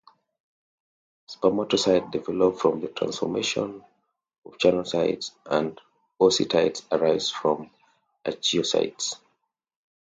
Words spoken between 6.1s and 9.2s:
oocytes arise from archeocytes.